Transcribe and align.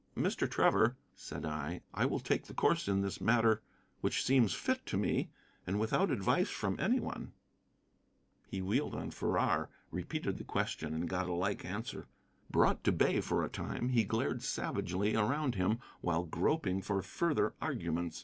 "Mr. 0.17 0.49
Trevor," 0.49 0.95
said 1.15 1.45
I, 1.45 1.81
"I 1.93 2.07
will 2.07 2.19
take 2.19 2.47
the 2.47 2.55
course 2.55 2.87
in 2.87 3.01
this 3.01 3.21
matter 3.21 3.61
which 3.99 4.23
seems 4.25 4.55
fit 4.55 4.83
to 4.87 4.97
me, 4.97 5.29
and 5.67 5.79
without 5.79 6.09
advice 6.09 6.49
from 6.49 6.79
any 6.79 6.99
one." 6.99 7.33
He 8.47 8.63
wheeled 8.63 8.95
on 8.95 9.11
Farrar, 9.11 9.69
repeated 9.91 10.39
the 10.39 10.43
question, 10.43 10.95
and 10.95 11.07
got 11.07 11.29
a 11.29 11.33
like 11.33 11.63
answer. 11.63 12.07
Brought 12.49 12.83
to 12.85 12.91
bay 12.91 13.21
for 13.21 13.43
a 13.43 13.47
time, 13.49 13.89
he 13.89 14.03
glared 14.03 14.41
savagely 14.41 15.15
around 15.15 15.53
him 15.53 15.77
while 16.01 16.23
groping 16.23 16.81
for 16.81 17.03
further 17.03 17.53
arguments. 17.61 18.19